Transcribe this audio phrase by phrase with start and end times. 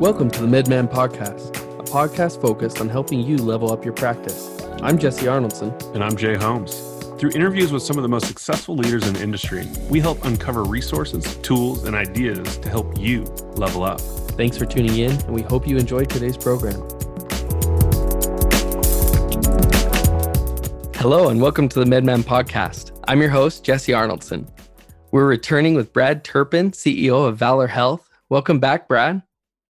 [0.00, 4.58] Welcome to the Medman Podcast, a podcast focused on helping you level up your practice.
[4.80, 5.78] I'm Jesse Arnoldson.
[5.94, 6.80] And I'm Jay Holmes.
[7.18, 10.64] Through interviews with some of the most successful leaders in the industry, we help uncover
[10.64, 13.24] resources, tools, and ideas to help you
[13.56, 14.00] level up.
[14.00, 16.80] Thanks for tuning in, and we hope you enjoyed today's program.
[20.94, 22.98] Hello, and welcome to the MedMan Podcast.
[23.06, 24.48] I'm your host, Jesse Arnoldson.
[25.10, 28.08] We're returning with Brad Turpen, CEO of Valor Health.
[28.30, 29.20] Welcome back, Brad.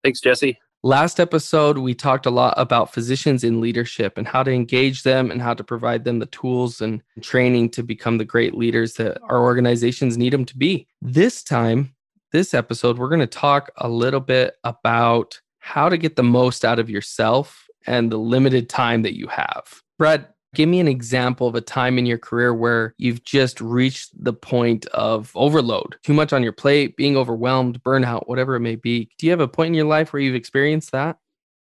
[0.03, 0.59] Thanks, Jesse.
[0.83, 5.29] Last episode, we talked a lot about physicians in leadership and how to engage them
[5.29, 9.21] and how to provide them the tools and training to become the great leaders that
[9.21, 10.87] our organizations need them to be.
[10.99, 11.93] This time,
[12.31, 16.65] this episode, we're going to talk a little bit about how to get the most
[16.65, 19.83] out of yourself and the limited time that you have.
[19.99, 24.11] Brad, Give me an example of a time in your career where you've just reached
[24.21, 28.75] the point of overload, too much on your plate, being overwhelmed, burnout, whatever it may
[28.75, 29.09] be.
[29.17, 31.17] Do you have a point in your life where you've experienced that?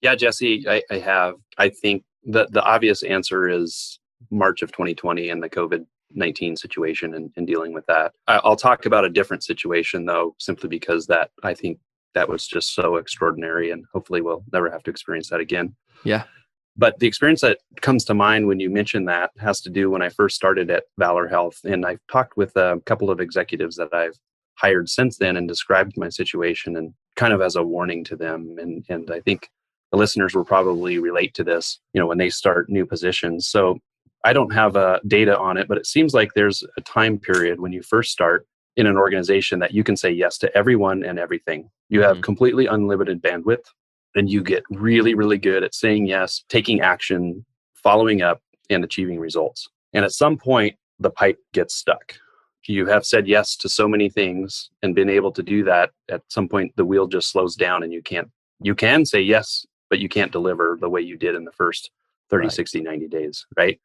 [0.01, 1.35] Yeah, Jesse, I, I have.
[1.59, 3.99] I think the, the obvious answer is
[4.31, 8.13] March of 2020 and the COVID 19 situation and, and dealing with that.
[8.27, 11.79] I'll talk about a different situation though, simply because that I think
[12.15, 15.75] that was just so extraordinary and hopefully we'll never have to experience that again.
[16.05, 16.25] Yeah.
[16.81, 20.01] But the experience that comes to mind when you mention that has to do when
[20.01, 21.61] I first started at Valor Health.
[21.63, 24.19] And I've talked with a couple of executives that I've
[24.55, 28.57] hired since then and described my situation and kind of as a warning to them.
[28.59, 29.51] And, and I think
[29.93, 33.47] the listeners will probably relate to this, you know, when they start new positions.
[33.47, 33.79] So
[34.25, 37.61] I don't have uh, data on it, but it seems like there's a time period
[37.61, 41.19] when you first start in an organization that you can say yes to everyone and
[41.19, 41.69] everything.
[41.91, 42.23] You have mm-hmm.
[42.23, 43.67] completely unlimited bandwidth
[44.15, 47.45] and you get really, really good at saying yes, taking action,
[47.75, 49.69] following up, and achieving results.
[49.93, 52.15] And at some point, the pipe gets stuck.
[52.67, 55.91] You have said yes to so many things and been able to do that.
[56.09, 59.67] At some point, the wheel just slows down and you can't, you can say yes,
[59.89, 61.91] but you can't deliver the way you did in the first
[62.29, 62.53] 30, right.
[62.53, 63.47] 60, 90 days.
[63.57, 63.81] Right.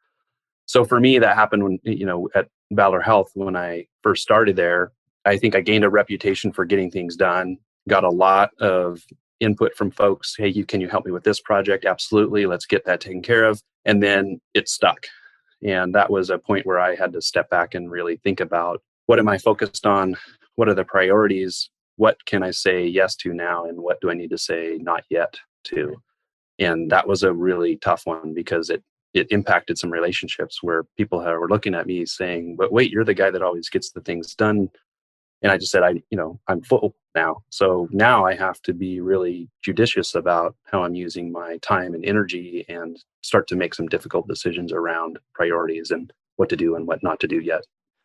[0.68, 4.56] So for me, that happened when, you know, at Valor Health, when I first started
[4.56, 4.92] there,
[5.24, 7.58] I think I gained a reputation for getting things done,
[7.88, 9.02] got a lot of
[9.40, 11.86] input from folks hey you can you help me with this project?
[11.86, 15.08] Absolutely let's get that taken care of and then it stuck.
[15.64, 18.82] And that was a point where i had to step back and really think about
[19.08, 20.16] what am i focused on?
[20.56, 21.70] What are the priorities?
[21.98, 25.04] What can i say yes to now and what do i need to say not
[25.10, 25.96] yet to?
[26.60, 28.84] And that was a really tough one because it
[29.16, 33.14] it impacted some relationships where people were looking at me saying but wait you're the
[33.14, 34.70] guy that always gets the things done
[35.46, 37.38] and i just said i you know i'm full now.
[37.50, 42.04] So now i have to be really judicious about how i'm using my time and
[42.04, 46.86] energy and start to make some difficult decisions around priorities and what to do and
[46.86, 47.64] what not to do yet.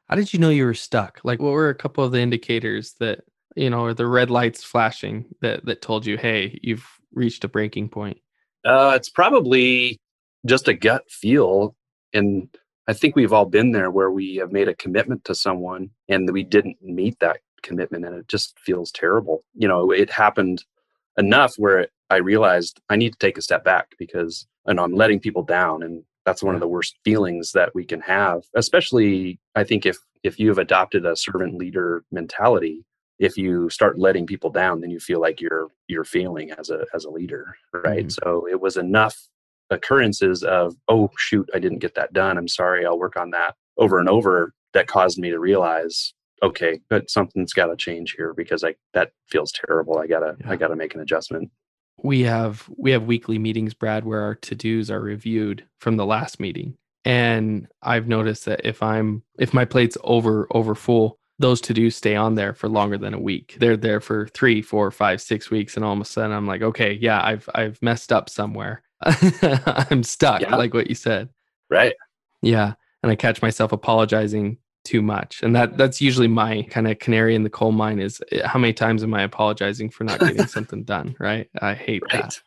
[0.08, 1.20] How did you know you were stuck?
[1.24, 3.24] Like what were a couple of the indicators that
[3.56, 7.48] you know or the red lights flashing that that told you hey you've reached a
[7.48, 8.18] breaking point?
[8.64, 9.98] Uh it's probably
[10.46, 11.74] just a gut feel
[12.12, 12.48] and
[12.90, 16.28] I think we've all been there where we have made a commitment to someone and
[16.28, 19.44] we didn't meet that commitment and it just feels terrible.
[19.54, 20.64] You know, it happened
[21.16, 25.20] enough where I realized I need to take a step back because and I'm letting
[25.20, 29.62] people down and that's one of the worst feelings that we can have, especially I
[29.62, 32.84] think if if you have adopted a servant leader mentality,
[33.20, 36.86] if you start letting people down then you feel like you're you're failing as a
[36.92, 38.08] as a leader, right?
[38.08, 38.26] Mm-hmm.
[38.26, 39.28] So it was enough
[39.70, 43.54] occurrences of oh shoot i didn't get that done i'm sorry i'll work on that
[43.78, 48.34] over and over that caused me to realize okay but something's got to change here
[48.34, 50.50] because i that feels terrible i gotta yeah.
[50.50, 51.50] i gotta make an adjustment.
[52.02, 56.40] We have we have weekly meetings brad where our to-dos are reviewed from the last
[56.40, 61.96] meeting and i've noticed that if i'm if my plate's over over full those to-dos
[61.96, 63.56] stay on there for longer than a week.
[63.58, 66.62] They're there for three four five six weeks and all of a sudden i'm like
[66.62, 70.56] okay yeah i've i've messed up somewhere I'm stuck, yeah.
[70.56, 71.28] like what you said.
[71.68, 71.94] Right.
[72.42, 72.74] Yeah.
[73.02, 75.42] And I catch myself apologizing too much.
[75.42, 78.58] And that that's usually my kind of canary in the coal mine is eh, how
[78.58, 81.16] many times am I apologizing for not getting something done?
[81.18, 81.48] Right.
[81.60, 82.22] I hate right.
[82.22, 82.40] that.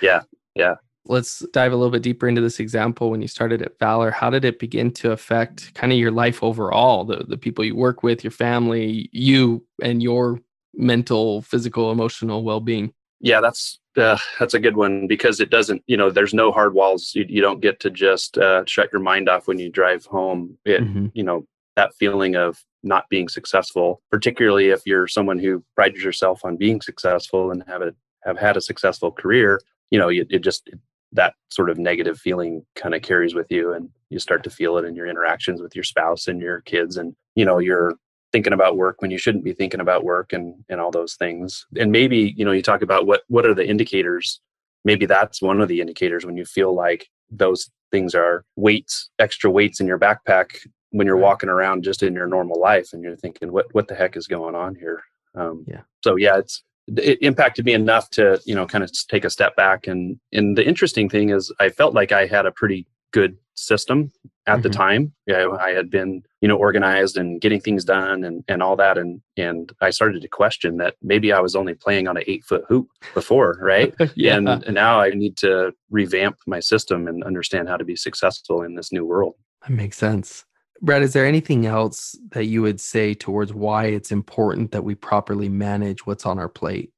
[0.00, 0.22] Yeah.
[0.54, 0.74] Yeah.
[1.06, 3.10] Let's dive a little bit deeper into this example.
[3.10, 6.42] When you started at Valor, how did it begin to affect kind of your life
[6.42, 7.04] overall?
[7.04, 10.40] The the people you work with, your family, you and your
[10.74, 12.92] mental, physical, emotional well-being?
[13.20, 16.74] Yeah, that's uh, that's a good one because it doesn't, you know, there's no hard
[16.74, 17.12] walls.
[17.14, 20.56] You, you don't get to just uh, shut your mind off when you drive home.
[20.64, 21.06] It, mm-hmm.
[21.12, 21.46] you know,
[21.76, 26.80] that feeling of not being successful, particularly if you're someone who prides yourself on being
[26.80, 29.60] successful and have a have had a successful career.
[29.90, 30.78] You know, it, it just it,
[31.12, 34.78] that sort of negative feeling kind of carries with you, and you start to feel
[34.78, 37.94] it in your interactions with your spouse and your kids, and you know, your
[38.32, 41.66] thinking about work when you shouldn't be thinking about work and and all those things.
[41.78, 44.40] And maybe you know you talk about what what are the indicators.
[44.84, 49.50] Maybe that's one of the indicators when you feel like those things are weights extra
[49.50, 50.46] weights in your backpack
[50.90, 53.94] when you're walking around just in your normal life and you're thinking what what the
[53.94, 55.02] heck is going on here?
[55.34, 55.82] Um, yeah.
[56.02, 56.64] so yeah it's
[56.96, 60.58] it impacted me enough to you know kind of take a step back and and
[60.58, 64.10] the interesting thing is i felt like i had a pretty good system
[64.46, 64.62] at mm-hmm.
[64.62, 65.12] the time.
[65.26, 68.98] Yeah, I had been, you know, organized and getting things done and, and all that.
[68.98, 72.44] And and I started to question that maybe I was only playing on an eight
[72.44, 73.94] foot hoop before, right?
[74.14, 74.36] yeah.
[74.36, 78.62] And, and now I need to revamp my system and understand how to be successful
[78.62, 79.34] in this new world.
[79.62, 80.44] That makes sense.
[80.82, 84.94] Brad, is there anything else that you would say towards why it's important that we
[84.94, 86.90] properly manage what's on our plate?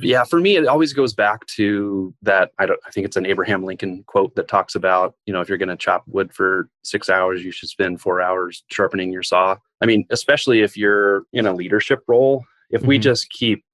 [0.00, 2.50] Yeah, for me, it always goes back to that.
[2.58, 2.80] I don't.
[2.86, 5.68] I think it's an Abraham Lincoln quote that talks about, you know, if you're going
[5.68, 9.56] to chop wood for six hours, you should spend four hours sharpening your saw.
[9.80, 12.88] I mean, especially if you're in a leadership role, if mm-hmm.
[12.88, 13.64] we just keep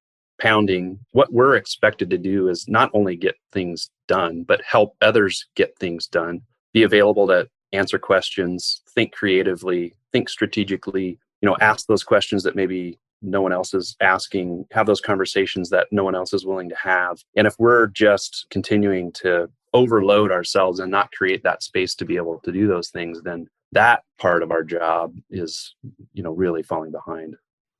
[0.40, 5.46] pounding, what we're expected to do is not only get things done, but help others
[5.54, 6.40] get things done.
[6.72, 11.18] Be available to answer questions, think creatively, think strategically.
[11.40, 15.70] You know, ask those questions that maybe no one else is asking, have those conversations
[15.70, 17.22] that no one else is willing to have.
[17.36, 22.16] And if we're just continuing to overload ourselves and not create that space to be
[22.16, 25.74] able to do those things, then that part of our job is,
[26.12, 27.36] you know, really falling behind.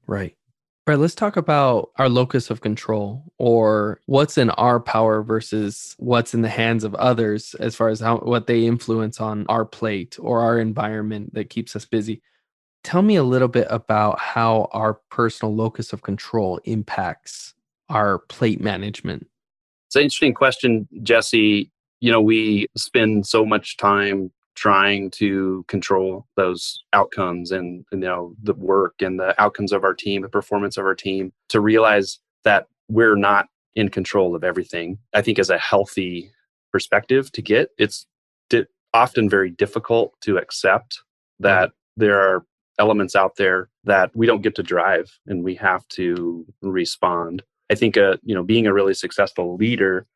[0.06, 0.36] Right.
[0.86, 6.34] Right, let's talk about our locus of control or what's in our power versus what's
[6.34, 10.16] in the hands of others as far as how what they influence on our plate
[10.18, 12.22] or our environment that keeps us busy.
[12.82, 17.54] Tell me a little bit about how our personal locus of control impacts
[17.88, 19.28] our plate management.
[19.88, 21.70] It's an interesting question, Jesse.
[22.00, 28.34] You know, we spend so much time trying to control those outcomes and, you know
[28.42, 32.18] the work and the outcomes of our team the performance of our team to realize
[32.44, 36.30] that we're not in control of everything i think as a healthy
[36.72, 38.06] perspective to get it's
[38.50, 41.44] di- often very difficult to accept mm-hmm.
[41.44, 42.44] that there are
[42.80, 47.42] elements out there that we don't get to drive and we have to respond.
[47.70, 50.06] I think uh, you know being a really successful leader,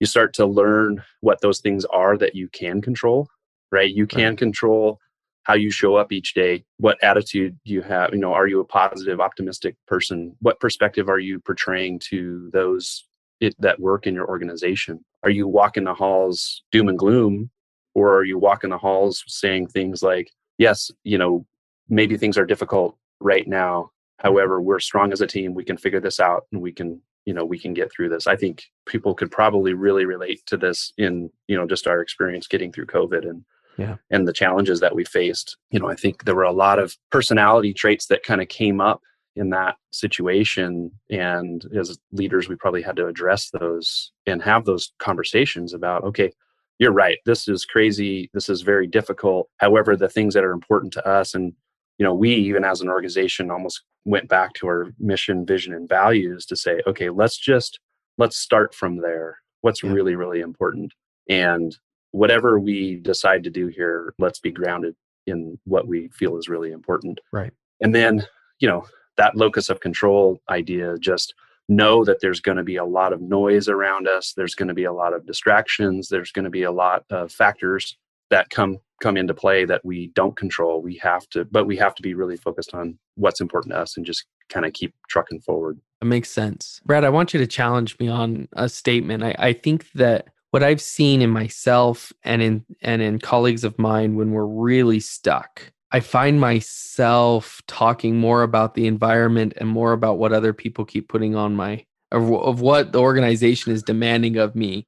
[0.00, 3.28] you start to learn what those things are that you can control,
[3.70, 3.90] right?
[3.90, 4.38] You can right.
[4.38, 4.98] control
[5.46, 8.64] how you show up each day, what attitude you have, you know, are you a
[8.64, 10.34] positive, optimistic person?
[10.40, 13.04] What perspective are you portraying to those
[13.40, 15.04] it, that work in your organization?
[15.22, 17.50] Are you walking the halls doom and gloom
[17.94, 21.46] or are you walking the halls saying things like, yes, you know,
[21.88, 23.82] maybe things are difficult right now.
[23.82, 24.28] Mm-hmm.
[24.28, 25.54] However we're strong as a team.
[25.54, 28.26] We can figure this out and we can you know we can get through this.
[28.26, 32.46] I think people could probably really relate to this in you know just our experience
[32.46, 33.44] getting through covid and
[33.78, 33.96] yeah.
[34.10, 35.56] and the challenges that we faced.
[35.70, 38.80] You know i think there were a lot of personality traits that kind of came
[38.80, 39.02] up
[39.34, 44.92] in that situation and as leaders we probably had to address those and have those
[44.98, 46.32] conversations about okay
[46.78, 47.18] you're right.
[47.24, 48.30] This is crazy.
[48.34, 49.48] This is very difficult.
[49.58, 51.52] However the things that are important to us and
[51.98, 55.88] you know we even as an organization almost went back to our mission vision and
[55.88, 57.80] values to say okay let's just
[58.18, 59.38] let's start from there.
[59.60, 59.90] What's yeah.
[59.90, 60.92] really really important?
[61.28, 61.76] And
[62.12, 64.94] whatever we decide to do here let's be grounded
[65.26, 67.20] in what we feel is really important.
[67.32, 67.52] Right.
[67.80, 68.26] And then
[68.60, 68.86] you know
[69.16, 71.34] that locus of control idea just
[71.68, 74.34] know that there's going to be a lot of noise around us.
[74.36, 76.08] There's going to be a lot of distractions.
[76.08, 77.96] There's going to be a lot of factors
[78.30, 80.80] that come come into play that we don't control.
[80.80, 83.96] We have to but we have to be really focused on what's important to us
[83.96, 85.80] and just kind of keep trucking forward.
[86.00, 86.80] That makes sense.
[86.84, 89.22] Brad i want you to challenge me on a statement.
[89.22, 93.78] I, I think that what i've seen in myself and in and in colleagues of
[93.78, 99.92] mine when we're really stuck i find myself talking more about the environment and more
[99.92, 104.38] about what other people keep putting on my of, of what the organization is demanding
[104.38, 104.86] of me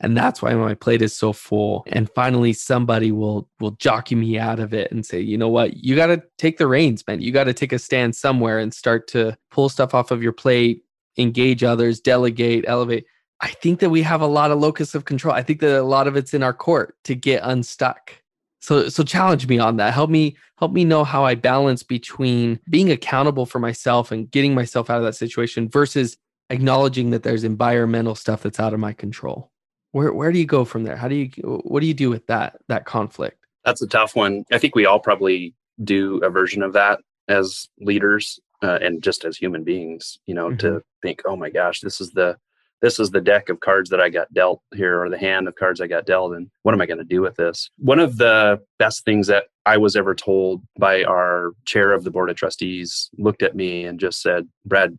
[0.00, 1.84] and that's why my plate is so full.
[1.88, 5.76] And finally somebody will will jockey me out of it and say you know what?
[5.76, 7.20] You got to take the reins man.
[7.20, 10.32] You got to take a stand somewhere and start to pull stuff off of your
[10.32, 10.84] plate
[11.18, 13.04] engage others delegate elevate.
[13.40, 15.34] I think that we have a lot of locus of control.
[15.34, 18.12] I think that a lot of it's in our court to get unstuck.
[18.60, 19.92] So so challenge me on that.
[19.94, 24.54] Help me help me know how i balance between being accountable for myself and getting
[24.54, 26.16] myself out of that situation versus
[26.50, 29.49] acknowledging that there's environmental stuff that's out of my control
[29.92, 31.28] where where do you go from there how do you
[31.64, 34.86] what do you do with that that conflict that's a tough one i think we
[34.86, 35.54] all probably
[35.84, 40.48] do a version of that as leaders uh, and just as human beings you know
[40.48, 40.58] mm-hmm.
[40.58, 42.36] to think oh my gosh this is the
[42.80, 45.54] this is the deck of cards that I got dealt here, or the hand of
[45.54, 47.70] cards I got dealt, and what am I going to do with this?
[47.76, 52.10] One of the best things that I was ever told by our chair of the
[52.10, 54.98] board of trustees looked at me and just said, Brad,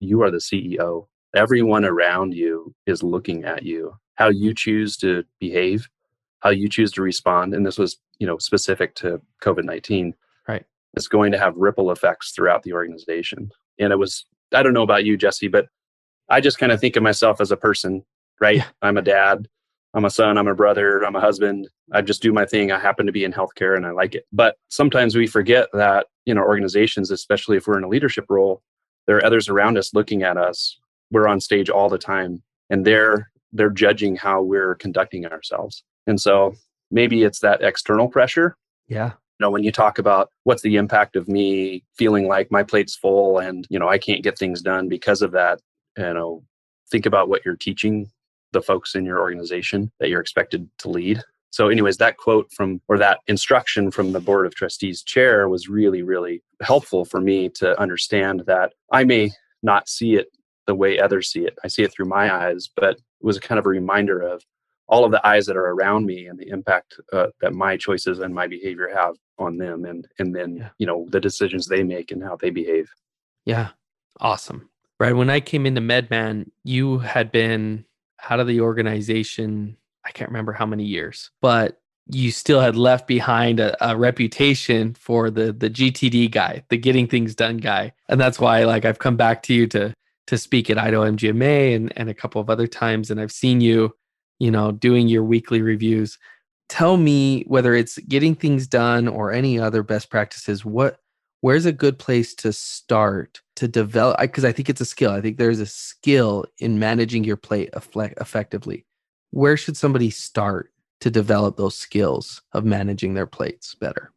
[0.00, 1.06] you are the CEO.
[1.34, 3.94] Everyone around you is looking at you.
[4.20, 5.88] How you choose to behave,
[6.40, 10.14] how you choose to respond, and this was, you know, specific to COVID 19.
[10.46, 10.64] Right.
[10.94, 13.50] It's going to have ripple effects throughout the organization.
[13.78, 15.66] And it was, I don't know about you, Jesse, but
[16.28, 18.04] I just kind of think of myself as a person,
[18.40, 18.56] right?
[18.56, 18.66] Yeah.
[18.82, 19.48] I'm a dad,
[19.94, 21.68] I'm a son, I'm a brother, I'm a husband.
[21.92, 22.70] I just do my thing.
[22.70, 24.26] I happen to be in healthcare and I like it.
[24.32, 28.62] But sometimes we forget that you know, organizations, especially if we're in a leadership role,
[29.06, 30.78] there are others around us looking at us.
[31.10, 35.82] We're on stage all the time and they're they're judging how we're conducting ourselves.
[36.06, 36.54] And so
[36.90, 38.56] maybe it's that external pressure.
[38.88, 39.12] Yeah.
[39.38, 42.94] You know, when you talk about what's the impact of me feeling like my plate's
[42.94, 45.60] full and, you know, I can't get things done because of that,
[45.96, 46.44] you know,
[46.90, 48.10] think about what you're teaching
[48.52, 51.22] the folks in your organization that you're expected to lead.
[51.50, 55.68] So, anyways, that quote from or that instruction from the Board of Trustees chair was
[55.68, 60.28] really, really helpful for me to understand that I may not see it
[60.70, 61.58] the way others see it.
[61.64, 64.44] I see it through my eyes, but it was a kind of a reminder of
[64.88, 68.20] all of the eyes that are around me and the impact uh, that my choices
[68.20, 70.68] and my behavior have on them and and then yeah.
[70.78, 72.88] you know the decisions they make and how they behave
[73.46, 73.68] yeah
[74.20, 74.68] awesome
[75.00, 77.84] right when I came into MedMan, you had been
[78.28, 81.80] out of the organization, I can't remember how many years, but
[82.12, 87.06] you still had left behind a, a, reputation for the the GTD guy, the getting
[87.06, 87.92] things done guy.
[88.08, 89.94] And that's why like I've come back to you to
[90.30, 93.10] to speak at Idaho MGMA and, and a couple of other times.
[93.10, 93.96] And I've seen you,
[94.38, 96.18] you know, doing your weekly reviews.
[96.68, 101.00] Tell me whether it's getting things done or any other best practices, what
[101.40, 105.10] where's a good place to start to develop because I think it's a skill.
[105.10, 108.86] I think there's a skill in managing your plate effectively.
[109.32, 114.12] Where should somebody start to develop those skills of managing their plates better?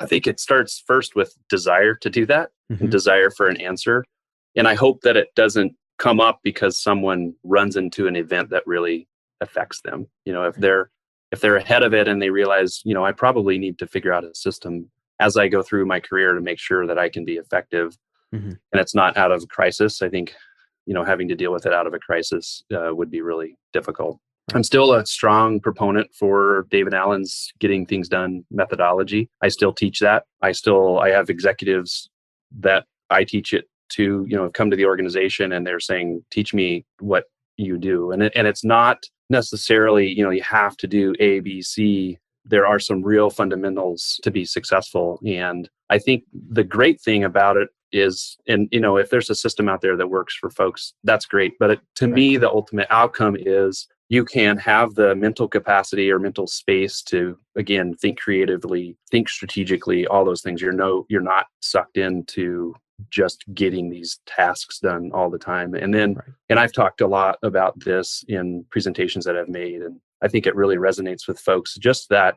[0.00, 2.90] I think it starts first with desire to do that, mm-hmm.
[2.90, 4.04] desire for an answer.
[4.56, 8.66] And I hope that it doesn't come up because someone runs into an event that
[8.66, 9.08] really
[9.40, 10.06] affects them.
[10.24, 10.90] You know, if they're
[11.32, 14.12] if they're ahead of it and they realize, you know, I probably need to figure
[14.12, 14.88] out a system
[15.20, 17.96] as I go through my career to make sure that I can be effective.
[18.34, 18.50] Mm-hmm.
[18.50, 20.02] And it's not out of crisis.
[20.02, 20.34] I think,
[20.86, 23.56] you know, having to deal with it out of a crisis uh, would be really
[23.72, 24.18] difficult.
[24.54, 29.28] I'm still a strong proponent for David Allen's getting things done methodology.
[29.42, 30.24] I still teach that.
[30.42, 32.08] I still I have executives
[32.60, 36.24] that I teach it to, you know, have come to the organization and they're saying,
[36.30, 37.24] "Teach me what
[37.56, 41.40] you do." And it, and it's not necessarily, you know, you have to do A,
[41.40, 45.20] B, C there are some real fundamentals to be successful.
[45.26, 49.34] And I think the great thing about it is, and you know, if there's a
[49.34, 51.54] system out there that works for folks, that's great.
[51.58, 52.14] But it, to right.
[52.14, 57.36] me, the ultimate outcome is you can have the mental capacity or mental space to
[57.56, 62.72] again think creatively think strategically all those things you're no you're not sucked into
[63.10, 66.28] just getting these tasks done all the time and then right.
[66.48, 70.46] and i've talked a lot about this in presentations that i've made and I think
[70.46, 71.74] it really resonates with folks.
[71.76, 72.36] Just that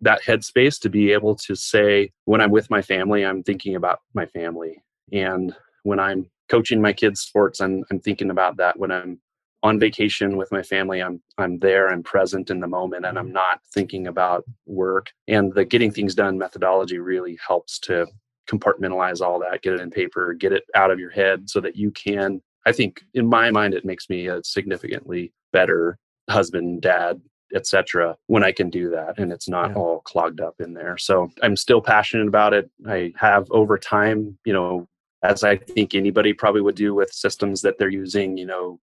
[0.00, 4.00] that headspace to be able to say, when I'm with my family, I'm thinking about
[4.14, 8.78] my family, and when I'm coaching my kids' sports, I'm I'm thinking about that.
[8.78, 9.20] When I'm
[9.62, 13.32] on vacation with my family, I'm I'm there, I'm present in the moment, and I'm
[13.32, 15.12] not thinking about work.
[15.26, 18.06] And the getting things done methodology really helps to
[18.50, 21.76] compartmentalize all that, get it in paper, get it out of your head so that
[21.76, 22.40] you can.
[22.66, 27.20] I think in my mind, it makes me a significantly better husband, dad,
[27.54, 28.16] etc.
[28.26, 29.76] when I can do that and it's not yeah.
[29.76, 30.98] all clogged up in there.
[30.98, 32.70] So I'm still passionate about it.
[32.86, 34.86] I have over time, you know,
[35.22, 38.78] as I think anybody probably would do with systems that they're using, you know,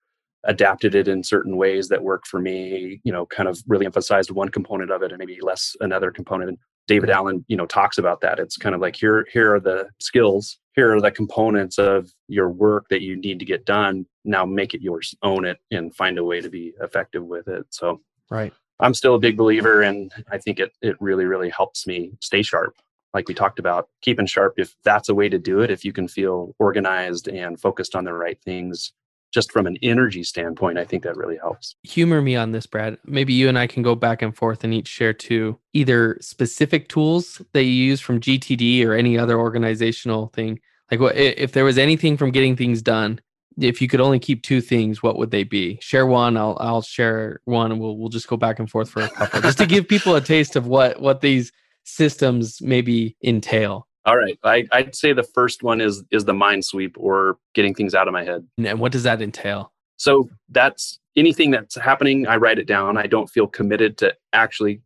[0.45, 4.31] adapted it in certain ways that work for me, you know, kind of really emphasized
[4.31, 6.59] one component of it and maybe less another component.
[6.91, 8.41] David Allen, you know, talks about that.
[8.41, 12.51] It's kind of like here, here are the skills, here are the components of your
[12.51, 14.07] work that you need to get done.
[14.25, 17.65] Now make it yours, own it, and find a way to be effective with it.
[17.71, 18.53] So, right.
[18.81, 22.43] I'm still a big believer, and I think it it really really helps me stay
[22.43, 22.75] sharp.
[23.15, 24.55] Like we talked about, keeping sharp.
[24.57, 28.03] If that's a way to do it, if you can feel organized and focused on
[28.03, 28.93] the right things,
[29.33, 31.77] just from an energy standpoint, I think that really helps.
[31.85, 32.99] Humor me on this, Brad.
[33.05, 36.89] Maybe you and I can go back and forth and each share two either specific
[36.89, 40.61] tools that you use from GTD or any other organizational thing.
[40.91, 43.21] Like, what if there was anything from getting things done?
[43.59, 45.79] If you could only keep two things, what would they be?
[45.81, 46.37] Share one.
[46.37, 49.41] I'll I'll share one, and we'll we'll just go back and forth for a couple,
[49.43, 51.53] just to give people a taste of what what these
[51.85, 53.87] systems maybe entail.
[54.07, 54.39] All right.
[54.43, 58.09] I, I'd say the first one is is the mind sweep or getting things out
[58.09, 58.47] of my head.
[58.59, 59.73] And what does that entail?
[59.97, 62.97] So that's anything that's happening, I write it down.
[62.97, 64.81] I don't feel committed to actually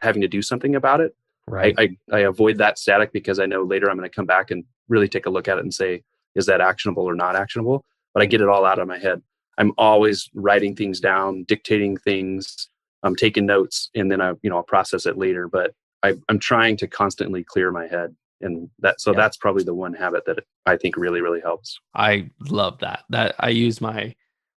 [0.00, 1.14] having to do something about it.
[1.48, 1.74] Right.
[1.78, 1.82] I,
[2.12, 4.64] I, I avoid that static because I know later I'm going to come back and
[4.88, 6.02] really take a look at it and say,
[6.34, 7.84] is that actionable or not actionable?
[8.14, 9.22] But I get it all out of my head.
[9.58, 12.68] I'm always writing things down, dictating things,
[13.02, 15.48] I'm taking notes, and then I, you know, I'll process it later.
[15.48, 15.72] But
[16.02, 19.16] I, I'm trying to constantly clear my head, and that so Yeah.
[19.18, 21.78] that's probably the one habit that I think really really helps.
[21.94, 23.04] I love that.
[23.10, 24.14] That I use my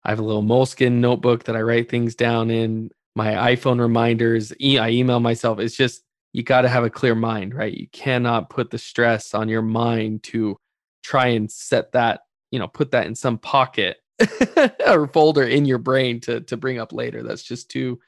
[0.05, 2.91] I have a little Moleskine notebook that I write things down in.
[3.17, 5.59] My iPhone reminders, e- I email myself.
[5.59, 6.03] It's just
[6.33, 7.73] you got to have a clear mind, right?
[7.73, 10.57] You cannot put the stress on your mind to
[11.03, 13.97] try and set that, you know, put that in some pocket
[14.87, 17.23] or folder in your brain to to bring up later.
[17.23, 17.99] That's just too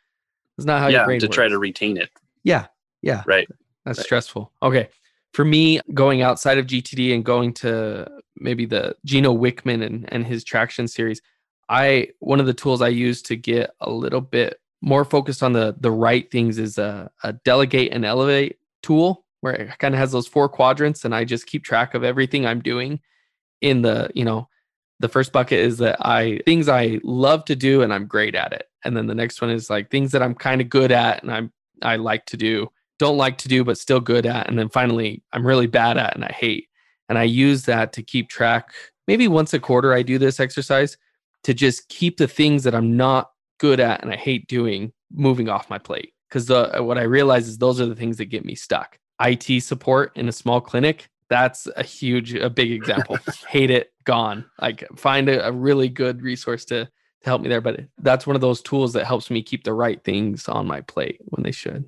[0.56, 2.10] that's not how your yeah, brain to try to retain it.
[2.44, 2.66] Yeah.
[3.02, 3.22] Yeah.
[3.26, 3.48] Right.
[3.84, 4.04] That's Right.
[4.04, 4.52] stressful.
[4.62, 4.88] Okay.
[5.32, 10.26] For me, going outside of GTD and going to maybe the Gino Wickman and, and
[10.26, 11.20] his traction series,
[11.68, 15.52] I one of the tools I use to get a little bit more focused on
[15.52, 20.00] the the right things is a, a delegate and elevate tool where it kind of
[20.00, 23.00] has those four quadrants and I just keep track of everything I'm doing
[23.60, 24.48] in the, you know,
[25.00, 28.52] the first bucket is that I things I love to do and I'm great at
[28.52, 28.68] it.
[28.84, 31.32] And then the next one is like things that I'm kind of good at and
[31.32, 34.48] I'm I like to do, don't like to do but still good at.
[34.48, 36.68] And then finally I'm really bad at and I hate.
[37.08, 38.74] And I use that to keep track.
[39.06, 40.96] Maybe once a quarter I do this exercise
[41.44, 45.48] to just keep the things that I'm not good at and I hate doing moving
[45.48, 46.12] off my plate.
[46.28, 48.98] Because uh, what I realize is those are the things that get me stuck.
[49.20, 53.18] IT support in a small clinic, that's a huge, a big example.
[53.48, 54.44] hate it, gone.
[54.60, 56.88] Like find a, a really good resource to
[57.22, 57.60] to help me there.
[57.60, 60.80] But that's one of those tools that helps me keep the right things on my
[60.80, 61.84] plate when they should.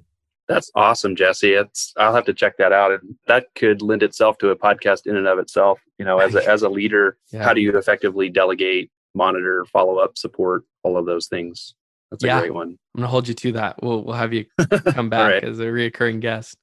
[0.50, 1.52] That's awesome, Jesse.
[1.52, 5.06] It's I'll have to check that out, and that could lend itself to a podcast
[5.06, 5.80] in and of itself.
[5.98, 7.44] You know, as a as a leader, Yeah.
[7.44, 11.74] how do you effectively delegate, monitor, follow up, support, all of those things?
[12.10, 12.40] That's a Yeah.
[12.40, 12.70] great one.
[12.94, 13.80] I'm gonna hold you to that.
[13.80, 14.44] We'll we'll have you
[14.88, 15.44] come back right.
[15.44, 16.56] as a reoccurring guest.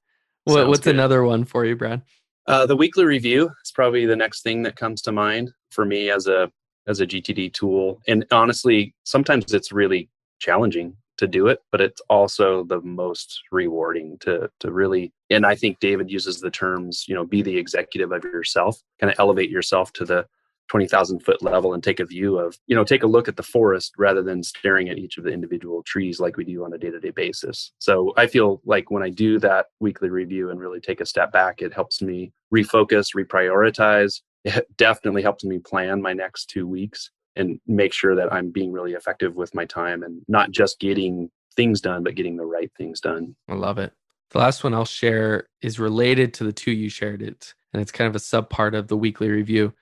[0.44, 0.96] What, Sounds what's good.
[0.96, 2.02] another one for you, Brad?
[2.46, 6.10] Uh, the weekly review is probably the next thing that comes to mind for me
[6.12, 6.52] as a
[6.88, 8.02] as a GTD tool.
[8.08, 14.18] And honestly, sometimes it's really challenging to do it, but it's also the most rewarding
[14.22, 15.12] to to really.
[15.30, 19.12] And I think David uses the terms, you know, be the executive of yourself, kind
[19.12, 20.26] of elevate yourself to the
[20.68, 23.38] twenty thousand foot level and take a view of, you know, take a look at
[23.38, 26.74] the forest rather than staring at each of the individual trees like we do on
[26.74, 27.72] a day to day basis.
[27.80, 31.32] So I feel like when I do that weekly review and really take a step
[31.32, 34.22] back, it helps me refocus, reprioritize.
[34.46, 38.72] It definitely helps me plan my next two weeks and make sure that I'm being
[38.72, 42.72] really effective with my time and not just getting things done, but getting the right
[42.78, 43.36] things done.
[43.50, 43.94] I love it.
[44.32, 47.92] The last one I'll share is related to the two you shared it, and it's
[47.92, 49.74] kind of a sub part of the weekly review,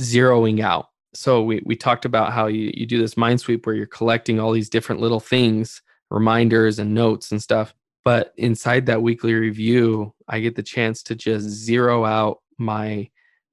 [0.00, 0.88] zeroing out.
[1.14, 4.40] So we we talked about how you you do this mind sweep where you're collecting
[4.40, 7.72] all these different little things, reminders and notes and stuff.
[8.04, 13.08] But inside that weekly review, I get the chance to just zero out my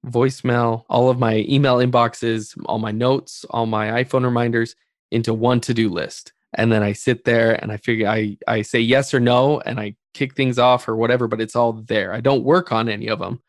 [0.05, 4.75] voicemail, all of my email inboxes, all my notes, all my iPhone reminders
[5.11, 6.33] into one to-do list.
[6.53, 9.79] And then I sit there and I figure I I say yes or no and
[9.79, 12.13] I kick things off or whatever, but it's all there.
[12.13, 13.41] I don't work on any of them,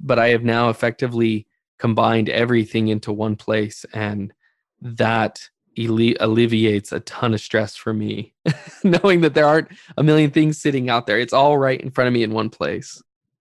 [0.00, 1.46] but I have now effectively
[1.78, 4.32] combined everything into one place and
[4.80, 8.32] that alle- alleviates a ton of stress for me
[8.84, 11.18] knowing that there aren't a million things sitting out there.
[11.18, 13.02] It's all right in front of me in one place.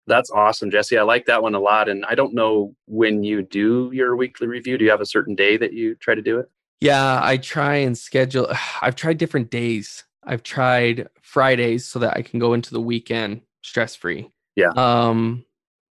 [0.10, 0.98] That's awesome, Jesse.
[0.98, 1.88] I like that one a lot.
[1.88, 4.78] And I don't know when you do your weekly review.
[4.78, 6.50] Do you have a certain day that you try to do it?
[6.82, 8.48] Yeah, I try and schedule.
[8.82, 10.04] I've tried different days.
[10.24, 14.30] I've tried Fridays so that I can go into the weekend stress free.
[14.56, 14.72] Yeah.
[14.76, 15.46] Um,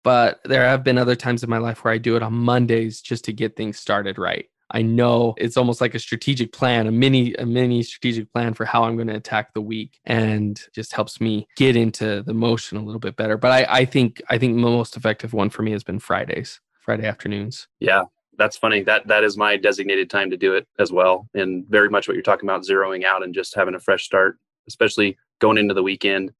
[0.04, 3.02] but there have been other times in my life where I do it on Mondays
[3.02, 4.48] just to get things started right.
[4.72, 8.66] I know it's almost like a strategic plan, a mini a mini strategic plan for
[8.66, 12.78] how I'm going to attack the week and just helps me get into the motion
[12.78, 13.38] a little bit better.
[13.38, 16.60] But I, I think I think the most effective one for me has been Fridays,
[16.80, 17.68] Friday afternoons.
[17.80, 18.04] Yeah,
[18.38, 18.84] that's funny.
[18.84, 21.30] That that is my designated time to do it as well.
[21.34, 24.38] And very much what you're talking about, zeroing out and just having a fresh start,
[24.68, 26.34] especially going into the weekend,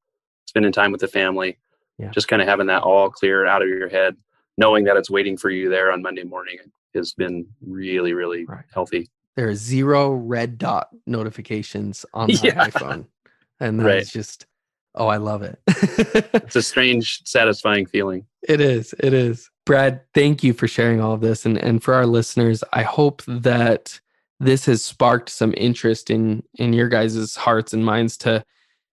[0.46, 1.56] spending time with the family.
[1.98, 2.10] Yeah.
[2.10, 4.16] Just kind of having that all clear out of your head,
[4.56, 6.58] knowing that it's waiting for you there on Monday morning
[6.94, 8.64] has been really, really Right.
[8.72, 9.08] healthy.
[9.36, 12.66] there are zero red dot notifications on my Yeah.
[12.66, 13.06] iPhone.
[13.60, 14.06] And that's Right.
[14.06, 14.46] just,
[14.94, 15.60] oh, I love it.
[15.66, 18.26] It's a strange, satisfying feeling.
[18.48, 18.94] it is.
[19.00, 19.50] It is.
[19.66, 21.44] Brad, thank you for sharing all of this.
[21.44, 24.00] And, and for our listeners, I hope that
[24.40, 28.44] this has sparked some interest in in your guys' hearts and minds to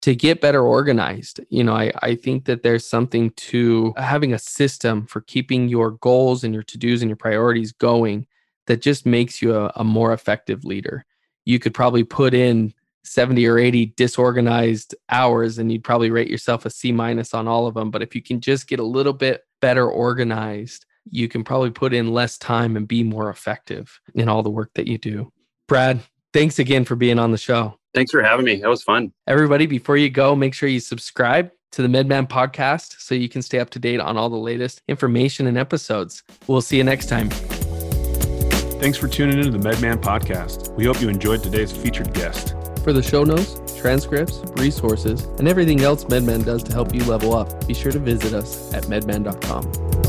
[0.01, 1.41] to get better organized.
[1.49, 5.91] You know, I, I think that there's something to having a system for keeping your
[5.91, 8.27] goals and your to-dos and your priorities going
[8.67, 11.05] that just makes you a, a more effective leader.
[11.45, 16.65] You could probably put in 70 or 80 disorganized hours and you'd probably rate yourself
[16.65, 17.91] a C minus on all of them.
[17.91, 21.93] But if you can just get a little bit better organized, you can probably put
[21.93, 25.31] in less time and be more effective in all the work that you do.
[25.67, 26.01] Brad,
[26.33, 27.78] thanks again for being on the show.
[27.93, 28.57] Thanks for having me.
[28.57, 29.11] That was fun.
[29.27, 33.41] Everybody, before you go, make sure you subscribe to the MedMan podcast so you can
[33.41, 36.23] stay up to date on all the latest information and episodes.
[36.47, 37.29] We'll see you next time.
[38.79, 40.73] Thanks for tuning into the MedMan podcast.
[40.75, 42.55] We hope you enjoyed today's featured guest.
[42.83, 47.35] For the show notes, transcripts, resources, and everything else MedMan does to help you level
[47.35, 50.08] up, be sure to visit us at medman.com.